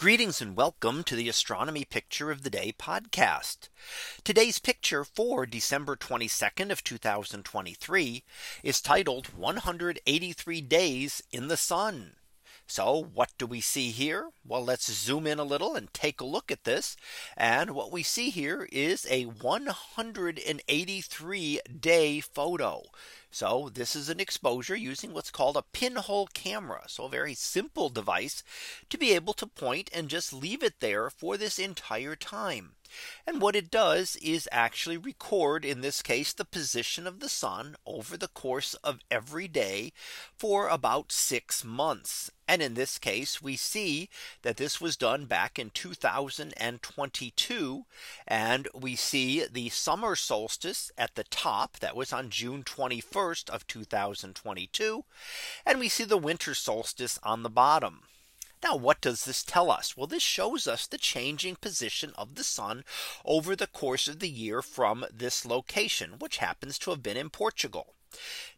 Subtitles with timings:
[0.00, 3.68] Greetings and welcome to the Astronomy Picture of the Day podcast.
[4.22, 8.22] Today's picture for December 22nd of 2023
[8.62, 12.12] is titled 183 days in the sun.
[12.68, 14.28] So what do we see here?
[14.46, 16.96] Well, let's zoom in a little and take a look at this.
[17.36, 22.82] And what we see here is a 183 day photo.
[23.30, 26.84] So this is an exposure using what's called a pinhole camera.
[26.86, 28.42] So a very simple device
[28.88, 32.72] to be able to point and just leave it there for this entire time.
[33.26, 37.76] And what it does is actually record in this case the position of the sun
[37.84, 39.92] over the course of every day
[40.34, 42.30] for about six months.
[42.50, 44.08] And in this case, we see
[44.40, 47.84] that this was done back in 2022.
[48.26, 53.17] And we see the summer solstice at the top that was on June 21st
[53.50, 55.04] of 2022.
[55.66, 58.02] And we see the winter solstice on the bottom.
[58.62, 59.96] Now what does this tell us?
[59.96, 62.84] Well, this shows us the changing position of the sun
[63.24, 67.30] over the course of the year from this location, which happens to have been in
[67.30, 67.94] Portugal.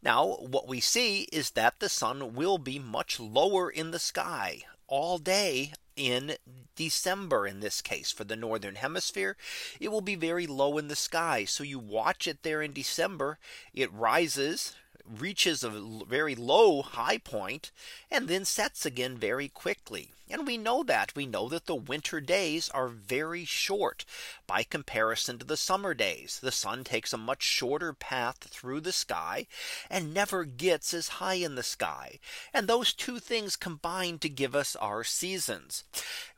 [0.02, 4.62] Now what we see is that the sun will be much lower in the sky
[4.86, 6.36] all day in
[6.76, 9.36] December in this case for the northern hemisphere.
[9.78, 13.38] It will be very low in the sky so you watch it there in December.
[13.74, 14.74] It rises
[15.18, 17.70] reaches a very low high point
[18.10, 20.10] and then sets again very quickly.
[20.30, 24.04] And we know that we know that the winter days are very short
[24.46, 26.38] by comparison to the summer days.
[26.40, 29.48] The sun takes a much shorter path through the sky
[29.88, 32.20] and never gets as high in the sky.
[32.54, 35.82] And those two things combine to give us our seasons.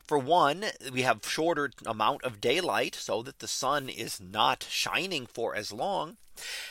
[0.04, 5.26] For one, we have shorter amount of daylight so that the sun is not shining
[5.26, 6.16] for as long.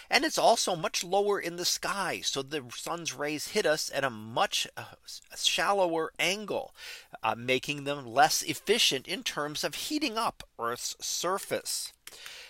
[0.09, 2.21] And it's also much lower in the sky.
[2.23, 4.95] So the sun's rays hit us at a much uh,
[5.35, 6.75] shallower angle,
[7.23, 11.93] uh, making them less efficient in terms of heating up Earth's surface.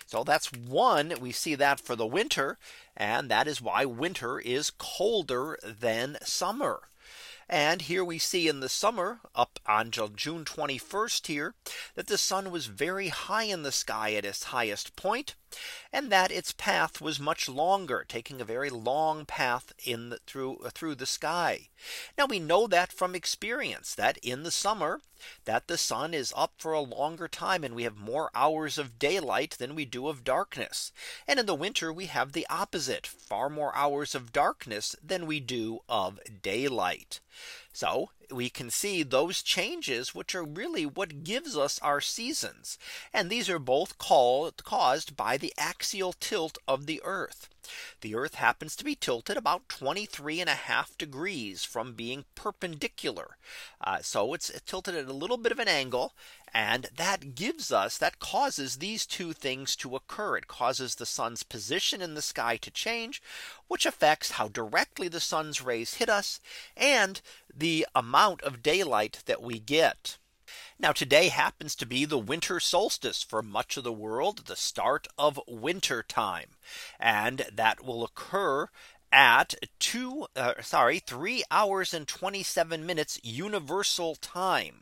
[0.08, 2.58] So that's one we see that for the winter.
[2.98, 6.89] And that is why winter is colder than summer.
[7.52, 11.54] And here we see in the summer up on June 21st here
[11.95, 15.36] that the sun was very high in the sky at its highest point
[15.92, 20.58] and that its path was much longer taking a very long path in the, through
[20.58, 21.70] uh, through the sky.
[22.17, 25.02] Now we know that from experience that in the summer
[25.45, 28.98] that the sun is up for a longer time and we have more hours of
[28.98, 30.92] daylight than we do of darkness.
[31.28, 35.40] And in the winter we have the opposite far more hours of darkness than we
[35.40, 37.20] do of daylight.
[37.73, 42.77] So we can see those changes which are really what gives us our seasons.
[43.14, 47.49] And these are both called caused by the axial tilt of the Earth.
[48.02, 53.37] The Earth happens to be tilted about 23 and a half degrees from being perpendicular.
[53.80, 56.14] Uh, so it's tilted at a little bit of an angle.
[56.54, 60.37] And that gives us that causes these two things to occur.
[60.37, 63.21] It causes the sun's position in the sky to change,
[63.67, 66.42] which affects how directly the sun's rays hit us
[66.76, 67.21] and
[67.55, 70.17] the amount of daylight that we get.
[70.81, 75.08] Now today happens to be the winter solstice for much of the world, the start
[75.15, 76.49] of winter time.
[76.99, 78.67] And that will occur
[79.11, 84.81] at two uh, sorry three hours and 27 minutes universal time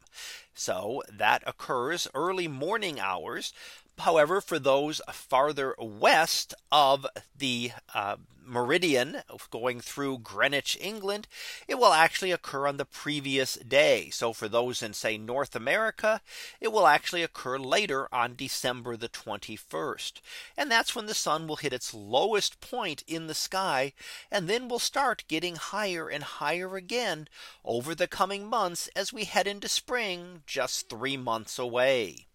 [0.60, 3.54] so that occurs early morning hours
[4.00, 7.06] However, for those farther west of
[7.38, 8.16] the uh,
[8.50, 9.22] meridian
[9.52, 11.28] going through Greenwich, England,
[11.68, 14.10] it will actually occur on the previous day.
[14.10, 16.22] So for those in say North America,
[16.60, 20.14] it will actually occur later on December the 21st.
[20.58, 23.94] And that's when the sun will hit its lowest point in the sky
[24.32, 27.28] and then will start getting higher and higher again
[27.64, 32.26] over the coming months as we head into spring just three months away.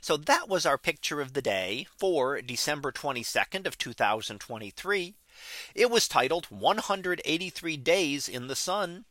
[0.00, 5.14] So that was our picture of the day for December 22nd of 2023.
[5.74, 9.06] It was titled 183 days in the sun.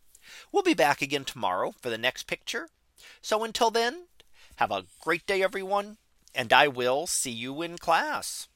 [0.51, 2.69] We'll be back again tomorrow for the next picture.
[3.21, 4.05] So until then,
[4.57, 5.97] have a great day, everyone.
[6.35, 8.47] And I will see you in class.